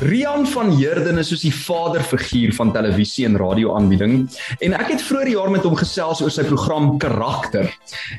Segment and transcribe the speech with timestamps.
[0.00, 4.12] Rian van Heerden is soos die vaderfiguur van televisie en radio-aanbieding
[4.62, 7.66] en ek het vroeër die jaar met hom gesels oor sy program Karakter.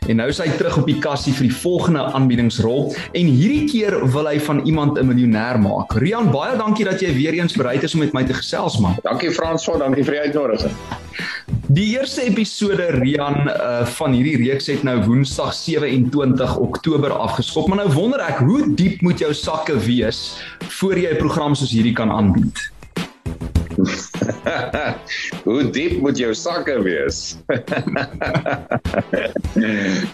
[0.03, 3.95] En nou is hy terug op die kassie vir die volgende aanbiedingsrol en hierdie keer
[4.11, 5.95] wil hy van iemand 'n miljonair maak.
[6.03, 8.99] Rian, baie dankie dat jy weer eens bereid is om met my te gesels man.
[9.03, 10.75] Dankie Franswa, dankie vir die uitnodiging.
[11.69, 17.67] Die eerste episode Rian uh, van hierdie reeks het nou Woensdag 27 Oktober afgeskop.
[17.69, 20.41] Maar nou wonder ek, hoe diep moet jou sakke wees
[20.79, 22.57] voor jy 'n program soos hierdie kan aanbied?
[25.45, 27.37] Hoe diep moet jou sakke wees?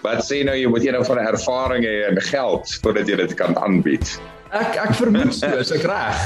[0.06, 3.34] Wat sê nou jy moet jy nou van ervaring hê en geld voordat jy dit
[3.40, 4.20] kan aanbied?
[4.52, 6.20] Ek ek vermoed so, is ek reg?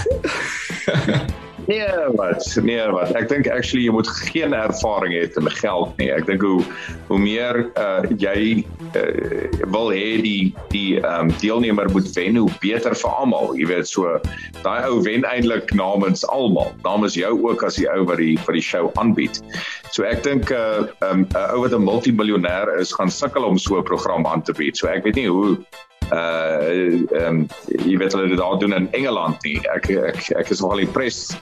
[1.69, 2.59] Nee, wat?
[2.63, 3.11] Nee, wat?
[3.13, 6.07] Ek dink actually jy moet geen ervaring hê met geld nie.
[6.09, 6.63] Ek dink hoe
[7.11, 8.63] hoe meer uh jy
[8.97, 13.53] uh, wil hê die die ehm um, deelnemer moet wen, hoe beter vir almal.
[13.53, 14.15] Jy weet so
[14.63, 16.73] daai ou wen eintlik namens almal.
[16.87, 19.37] Namens jou ook as die ou wat die vir die show aanbied.
[19.93, 23.61] So ek dink 'n uh, um, 'n ou wat 'n multimiljonêr is, gaan sukkel om
[23.61, 24.73] so 'n program aan te bied.
[24.73, 25.53] So ek weet nie hoe
[26.09, 26.65] uh
[27.13, 27.45] ehm um,
[27.77, 29.61] jy weet hulle dit daar doen in Engeland nie.
[29.69, 31.37] Ek ek ek is nogal impressed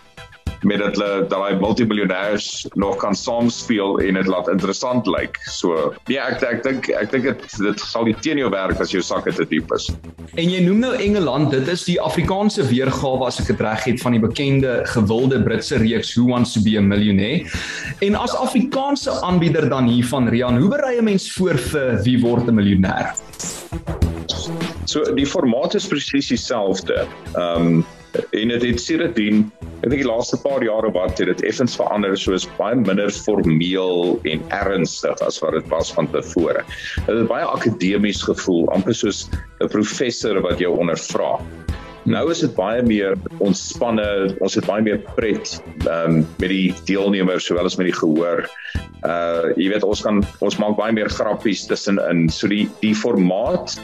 [0.62, 5.38] met dat hulle daai multimiljonêers nog kan saamspeel en dit laat interessant lyk.
[5.54, 8.94] So, ja, ek ek dink ek dink dit dit sal nie teen jou werk as
[8.96, 9.90] jou sakke te diep is.
[10.36, 14.02] En jy noem nou Engeland, dit is die Afrikaanse weergawe as ek dit reg het
[14.02, 17.46] van die bekende gewilde Britse reeks Who Wants to be a Millionaire.
[18.06, 22.48] En as Afrikaanse aanbieder dan hiervan Rian, hoe berei 'n mens voor vir wie word
[22.48, 23.14] 'n miljonair?
[24.86, 27.06] So die formaat is presies dieselfde.
[27.36, 27.86] Ehm um,
[28.32, 32.16] en dit het sedertdien ek dink die laaste paar jare wat het dit effens verander
[32.18, 36.64] soos baie minder formeel en ernstig as wat dit was van tevore.
[37.06, 39.28] Dit het baie akademies gevoel, amper soos
[39.62, 41.38] 'n professor wat jou ondervra.
[42.08, 45.58] Nou is dit baie meer ontspanne, ons het baie meer pret
[45.92, 48.46] um, met die deelnemers sowel as met die gehoor.
[49.04, 52.30] Uh jy weet ons kan ons maak baie meer grappies tussenin.
[52.32, 53.76] So die die formaat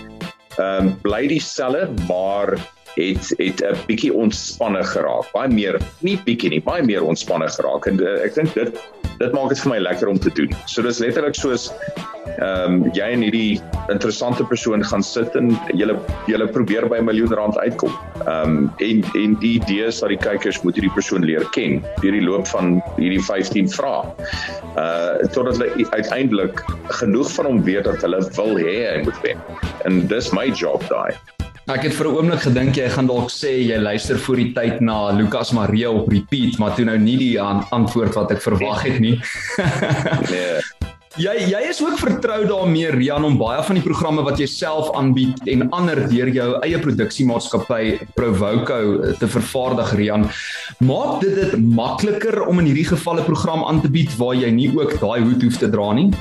[0.57, 2.55] ehm um, bly dieselfde, maar
[2.95, 5.31] het het 'n bietjie ontspanne geraak.
[5.33, 8.79] Baie meer, nie bietjie nie, baie meer ontspanne geraak en uh, ek dink dit
[9.19, 10.51] dit maak dit vir my lekker om te doen.
[10.65, 11.71] So dis letterlik soos
[12.39, 13.61] ehm um, jy en hierdie
[13.91, 15.97] interessante persoon gaan sit en julle
[16.31, 17.93] julle probeer by 'n miljoen rand uitkom.
[18.25, 21.83] Ehm um, en en die idee is dat die kykers moet hierdie persoon leer ken
[22.01, 24.03] deur die loop van hierdie 15 vrae.
[24.77, 29.37] Uh totdat hulle uiteindelik genoeg van hom weet dat hulle wil hê hy moet wen.
[29.85, 31.11] En dis my job daai.
[31.71, 34.81] Ek het vir 'n oomblik gedink jy gaan dalk sê jy luister voor die tyd
[34.81, 38.99] na Lucas Maria op repeat, maar toe nou nie die antwoord wat ek verwag het
[38.99, 39.15] nie.
[40.33, 40.59] nee.
[41.15, 44.91] Jy jy is ook vertrou daarmee Rian om baie van die programme wat jy self
[44.91, 50.27] aanbied en ander deur jou eie produksiemaatskappy Provoco te vervaardig Rian.
[50.83, 54.51] Maak dit dit makliker om in hierdie geval 'n program aan te bied waar jy
[54.51, 56.11] nie ook daai hoed hoef te dra nie?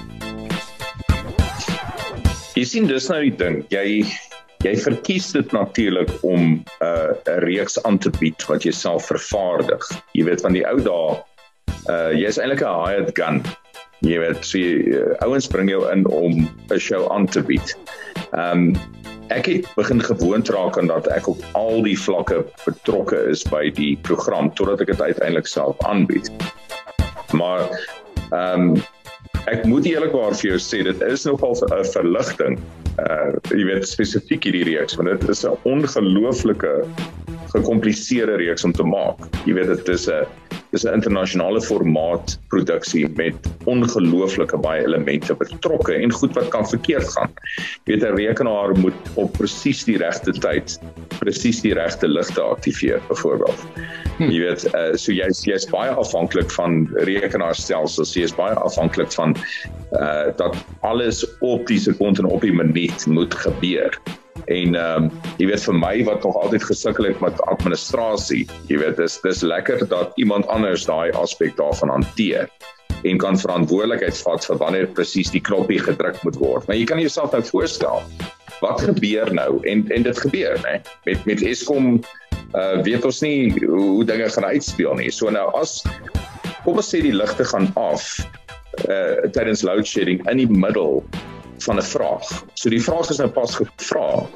[2.55, 3.65] Jy sien dis nou die ding.
[3.73, 4.07] Jy
[4.63, 9.83] jy verkies dit natuurlik om 'n uh, reeks aan te bied wat jy self vervaardig.
[10.15, 11.19] Jy weet van die ou dae,
[11.91, 13.43] uh jy's eintlik 'n hired gun.
[14.03, 17.75] Jy weet, so jy, uh, ouens bring jou in om 'n show aan te bied.
[18.39, 18.75] Um
[19.31, 23.71] ek het begin gewoond raak aan dat ek op al die vlakke betrokke is by
[23.71, 26.31] die program totdat ek dit uiteindelik self aanbied.
[27.33, 27.67] Maar
[28.31, 28.77] um
[29.47, 32.61] ek moet eerlikwaar vir jou sê dit is nogal 'n verligting
[33.03, 36.73] uh jy weet spesifiek hierdie reeks want dit is 'n ongelooflike
[37.53, 39.19] gekompliseerde reeks om te maak.
[39.47, 40.25] Jy weet dit is 'n
[40.73, 47.09] dis 'n internasionale formaat produksie met ongelooflike baie elemente betrokke en goed wat kan verkeerd
[47.13, 47.31] gaan.
[47.85, 50.79] Jy weet 'n rekenaar moet op presies die regte tyd
[51.19, 53.61] presies die regte ligte aktiveer byvoorbeeld.
[54.17, 54.31] Hm.
[54.31, 59.37] Jy weet, uh, so jy's jy's baie afhanklik van rekenaarstelsels, jy is baie afhanklik van
[59.93, 63.99] uh dat alles op die sekonde en op die minuut moet gebeur.
[64.53, 68.83] En ehm um, jy weet vir my wat nog altyd gesukkel het met administrasie, jy
[68.83, 72.51] weet dis dis lekker dat iemand anders daai aspek daarvan hanteer
[73.03, 76.67] en kan verantwoordelikheid vat vir wanneer presies die knoppie gedruk moet word.
[76.69, 78.03] Maar jy kan jouself nou voorstel
[78.63, 80.79] wat gebeur nou en en dit gebeur nê
[81.09, 81.97] met met Eskom
[82.53, 85.11] uh weet ons nie hoe, hoe dinge gaan uitspeel nie.
[85.11, 85.81] So nou as
[86.63, 88.05] kom ons sê die ligte gaan af
[88.89, 91.03] uh tydens load shedding in die middel
[91.65, 92.45] van 'n vraag.
[92.55, 94.27] So die vraag is nou pas gevra.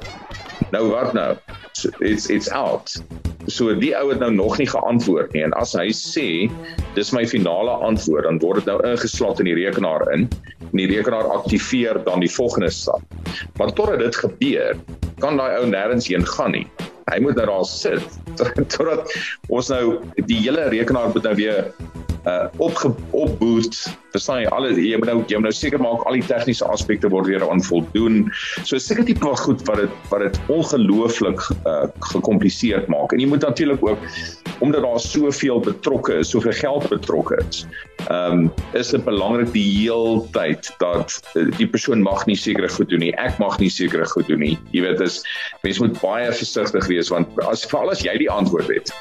[0.71, 1.37] Nou wat nou?
[1.73, 3.03] So it's it's out.
[3.47, 6.51] So die ou het nou nog nie geantwoord nie en as hy sê
[6.95, 10.29] dis my finale antwoord dan word dit nou ingeslot in die rekenaar in
[10.73, 13.03] en die rekenaar aktiveer dan die volgende stap.
[13.59, 14.77] Maar totdat dit gebeur,
[15.21, 16.67] kan daai ou nêrens heen gaan nie.
[17.07, 18.03] hy moet nou daar sit
[18.75, 19.13] totdat
[19.47, 21.69] ons nou die hele rekenaar moet nou weer
[22.27, 23.77] uh opge opboot
[24.15, 27.11] verstaan jy alles jy moet nou jy moet nou seker maak al die tegniese aspekte
[27.13, 28.27] word weer aan voldoen.
[28.65, 33.15] So seker tipe van goed wat dit wat dit ongelooflik uh gekompliseerd maak.
[33.15, 34.03] En jy moet natuurlik ook
[34.59, 37.67] omdat daar soveel betrokke is soveel geld betrokke is
[38.07, 42.89] ehm um, is dit belangrik die heeltyd dat uh, die persoon mag nie sekere goed
[42.89, 44.55] doen nie ek mag nie sekere goed doen nie.
[44.73, 45.21] Jy weet dis
[45.63, 48.95] mense moet baie versigtig wees want as veral as jy die antwoord het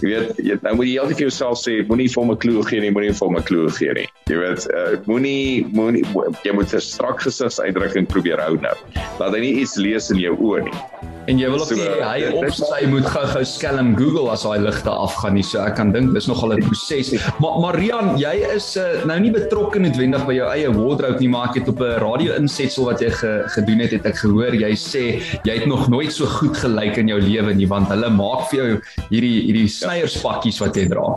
[0.00, 2.80] Jy weet, jy nou moet jy altyd vir jouself sê moenie vir my klou gee
[2.80, 4.06] nie, moenie vir my klou gee nie.
[4.30, 6.04] Jy weet, uh, moenie moenie
[6.44, 8.76] jy moet 'n strak gesigsuitdrukking probeer hou nou.
[9.20, 11.13] Laat hy nie iets lees in jou oë nie.
[11.26, 14.92] En jy wil ook nie hy op sy moet gou-gou skelm Google as daai ligte
[14.92, 15.44] afgaan nie.
[15.46, 17.14] So ek kan dink dis nogal 'n proses.
[17.40, 21.48] Maar Marian, jy is uh, nou nie betrokke noodwendig by jou eie wardrobe nie, maar
[21.48, 24.72] ek het op 'n radio insetsel wat jy ge, gedoen het, het ek gehoor jy
[24.76, 25.04] sê
[25.44, 28.60] jy het nog nooit so goed gelyk in jou lewe nie, want hulle maak vir
[28.60, 28.68] jou
[29.08, 31.16] hierdie hierdie snyerspakkies wat jy dra.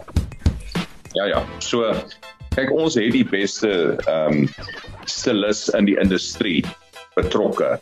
[1.15, 1.43] Ja ja.
[1.59, 1.93] So
[2.55, 4.49] kyk ons het die beste ehm um,
[5.07, 6.63] stilus in die industrie
[7.15, 7.77] betrokke.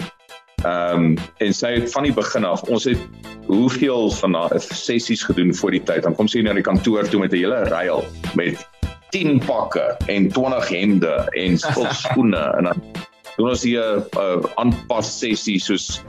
[0.66, 3.02] Ehm um, en sy het van die begin af, ons het
[3.46, 6.04] hoeveel van daai sessies gedoen voor die tyd.
[6.04, 8.02] Dan kom sy na die kantoor toe met 'n hele ryl
[8.34, 8.58] met
[9.14, 11.58] 10 pakke en 20 hemde en
[12.04, 12.82] skoene en dan
[13.38, 16.02] doen ons hier 'n uh, aanpas sessie soos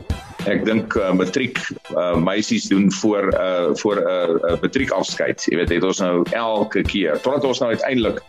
[0.47, 1.59] ek dink uh, matriek
[1.91, 5.45] uh, meisies doen voor uh, voor 'n uh, uh, matriekafskeid.
[5.51, 8.23] Jy weet, het ons nou elke keer totdat ons nou uiteindelik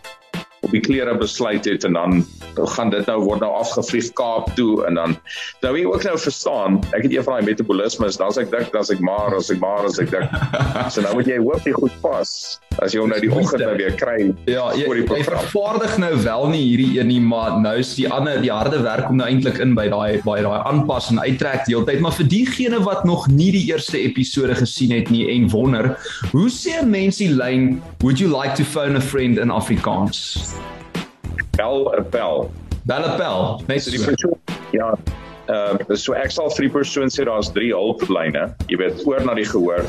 [0.60, 2.26] op die klere besluit het en dan
[2.66, 5.16] gaan dit nou word nou afgevlieg Kaap toe en dan
[5.62, 8.72] nou jy ook nou verstaan ek het een van daai metabolismes dan as ek dik
[8.72, 10.26] dan as ek maar as ek maar as ek dik.
[10.94, 12.30] So nou moet jy hoop jy goed pas
[12.78, 16.48] as jy hom nou die oggend nou weer kry ja jy, jy vervaardig nou wel
[16.54, 19.60] nie hierdie een nie maar nou is die ander die harde werk kom nou eintlik
[19.62, 22.02] in by daai by daai aanpas en uittrek die hele tyd.
[22.04, 25.92] Maar vir diegene wat nog nie die eerste episode gesien het nie en wonder
[26.32, 30.42] hoe sê mense lyn would you like to phone a friend in Afrikaans
[31.58, 32.50] bel 'n bel.
[32.86, 33.62] Bel 'n bel.
[33.66, 34.38] Net so die persoon.
[34.72, 34.94] Ja.
[35.48, 38.50] Ehm uh, so ek sal vir die persoon sê daar's drie hulplyne.
[38.68, 39.84] Jy weet oor na die gehoor.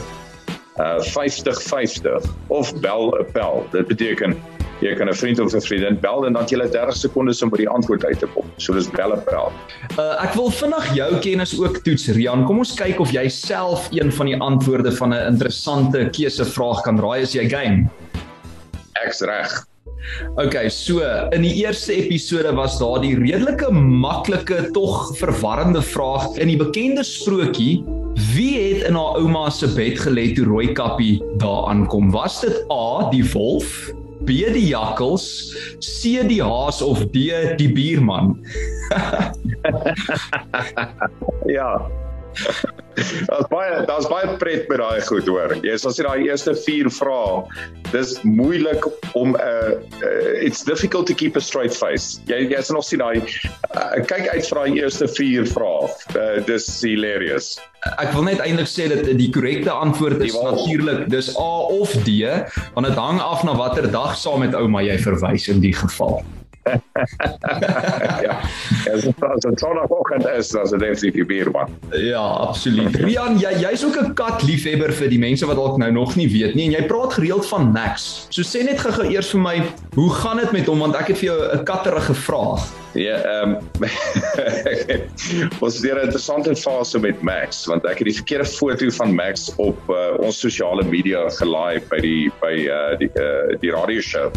[0.79, 3.65] Uh 50 50 of bel 'n bel.
[3.75, 4.37] Dit beteken
[4.79, 7.49] jy kan 'n vriend of 'n vriendin bel en dan jy het 30 sekondes om
[7.49, 8.47] by die antwoord uit te kom.
[8.57, 9.51] So dis bel 'n bel.
[9.99, 12.45] Uh ek wil vinnig jou kennis ook toets Rian.
[12.45, 16.99] Kom ons kyk of jy self een van die antwoorde van 'n interessante keusevraag kan
[16.99, 17.89] raai as jy game.
[19.03, 19.68] Ek's reg.
[20.35, 21.01] Okay, so
[21.35, 27.03] in die eerste episode was daar die redelike maklike tog verwarrende vraag in die bekende
[27.03, 27.83] sprokie
[28.35, 32.11] Wie het in haar ouma se bed gelê toe Rooikappie daar aankom?
[32.11, 33.93] Was dit A die wolf,
[34.25, 37.29] B die jakkals, C die haas of D
[37.61, 38.35] die buurman?
[41.57, 41.71] ja,
[43.29, 45.55] Daar's baie daar's baie pret met daai goed hoor.
[45.65, 47.43] Jy sal sien daai eerste 4 vrae.
[47.91, 48.85] Dis moeilik
[49.17, 52.19] om 'n uh, uh, it's difficult to keep a straight face.
[52.29, 55.89] Jy jy sal nog sien daai uh, kyk uit vir daai eerste 4 vrae.
[56.15, 57.57] Uh, dis hilarious.
[57.97, 62.19] Ek wil net eintlik sê dat die korrekte antwoord is natuurlik dis A of D,
[62.75, 66.19] want dit hang af na watter dag saam met ouma jy verwys in die geval.
[68.25, 68.39] Ja.
[68.93, 71.69] As dit as dit sonoggend is, as dit definitief bier man.
[71.91, 72.95] Ja, absoluut.
[72.95, 76.29] Rian, jy jy's ook 'n kat liefhebber vir die mense wat dalk nou nog nie
[76.31, 78.27] weet nie en jy praat gereeld van Max.
[78.29, 79.55] So sê net gou-gou eers vir my,
[79.95, 82.67] hoe gaan dit met hom want ek het vir jou 'n katterige vraag.
[82.93, 83.89] Ja, ehm um,
[85.61, 89.55] was dit 'n interessante fase met Max want ek het die verkeerde foto van Max
[89.55, 94.31] op uh, ons sosiale media gelaai by die by uh, die uh, die radio show.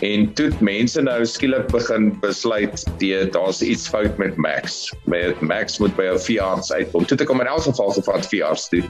[0.00, 4.92] En toe mense nou skielik begin besluit die daar's iets fout met Max.
[5.10, 7.06] Met Max moet by 'n veearts uitkom.
[7.06, 8.82] Toe ek hom in elk geval gevat veearts toe.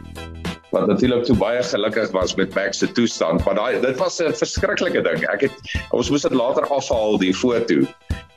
[0.70, 4.32] Wat natuurlik toe baie gelukkig was met Max se toestand, maar daai dit was 'n
[4.32, 5.24] verskriklike ding.
[5.32, 5.56] Ek het
[5.90, 7.88] ons moes dit later afhaal die foto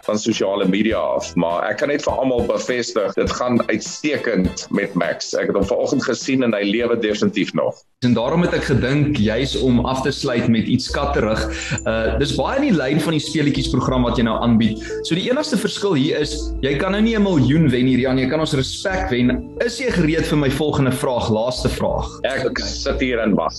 [0.06, 4.94] van sosiale media af, maar ek kan net vir almal bevestig, dit gaan uitstekend met
[5.00, 5.34] Max.
[5.38, 7.82] Ek het hom vanoggend gesien en hy lewe definitief nog.
[8.06, 11.44] En daarom het ek gedink juis om af te sluit met iets skatterig.
[11.86, 14.82] Uh dis baie in die lyn van die speletjies program wat jy nou aanbied.
[15.08, 18.18] So die enigste verskil hier is jy kan nou nie 'n miljoen wen hier Jan,
[18.18, 19.38] jy kan ons respek wen.
[19.66, 22.10] Is jy gereed vir my volgende vraag, laaste vraag?
[22.24, 22.66] Ek okay.
[22.66, 23.54] sit hier en wag.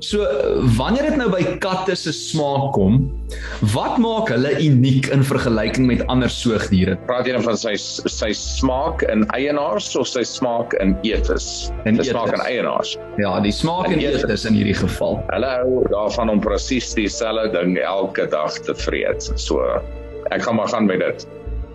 [0.00, 0.22] So
[0.76, 3.00] wanneer dit nou by katte se smaak kom,
[3.74, 6.94] wat maak hulle uniek in vergelyking met ander soogdiere?
[7.08, 11.68] Praat jy dan van sy sy smaak in eienaars of sy smaak in eetes?
[11.90, 12.94] In die smaak in eienaars.
[13.18, 15.18] Ja, die smaak in eetes in hierdie geval.
[15.32, 19.32] Hulle hou daarvan om presies dieselfde ding elke dag te vreet.
[19.34, 19.66] So
[20.30, 21.26] ek gaan maar gaan met dit.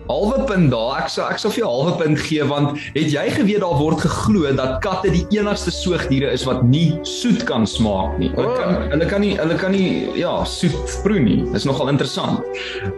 [0.08, 0.98] Halwe punt daar.
[1.04, 4.02] Ek sou ek sou vir jou halwe punt gee want het jy geweet daar word
[4.04, 8.28] geglo dat katte die enigste soogdiere is wat nie soet kan smaak nie.
[8.36, 8.84] Hulle kan oh.
[8.92, 9.88] hulle kan nie hulle kan nie
[10.20, 11.40] ja, soet proe nie.
[11.56, 12.44] Dis nogal interessant.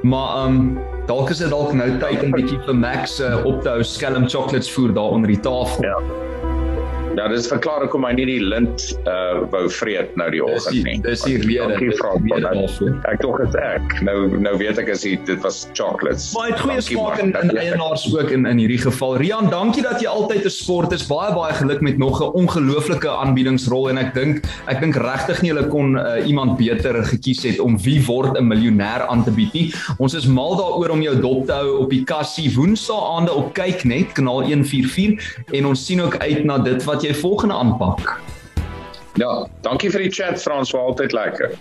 [0.02, 3.62] Maar ehm um, dalk is dit dalk nou tyd om bietjie vir Max uh, op
[3.62, 5.86] te hou skelm chocolates voer daar onder die tafel.
[5.86, 6.25] Ja.
[7.16, 10.96] Ja, dis verklaar hoekom hy nie die lint uh wou vreet nou die oggend nie.
[11.00, 11.78] Dis die rede.
[13.08, 13.94] Ek dink dit ek.
[14.04, 16.26] Nou nou weet ek as dit was chocolates.
[16.36, 19.16] Maar dit goeie smaak in, in eienaars ook in in hierdie geval.
[19.22, 21.06] Rian, dankie dat jy altyd 'n sport is.
[21.08, 25.54] Baie baie geluk met nog 'n ongelooflike aanbiedingsrol en ek dink ek dink regtig nie
[25.54, 29.52] hulle kon uh, iemand beter gekies het om wie word 'n miljonair aan te bied
[29.54, 29.72] nie.
[29.98, 33.54] Ons is mal daaroor om jou dop te hou op die kassie Woensdae aande op
[33.54, 38.16] Kyknet kanaal 144 en ons sien ook uit na dit wat jy volgende aanpak.
[39.20, 41.56] Ja, dankie vir die chat Frans, was altyd lekker.